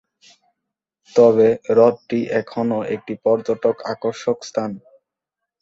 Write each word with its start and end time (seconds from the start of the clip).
তবে 1.15 1.47
হ্রদটি 1.67 2.19
এখনও 2.41 2.79
একটি 2.95 3.13
পর্যটক 3.25 3.75
আকর্ষক 3.93 4.37
স্থান। 4.43 4.71